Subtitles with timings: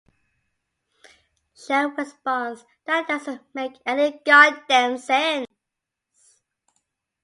[1.55, 5.45] Chef responds "That doesn't make any goddamned sense!".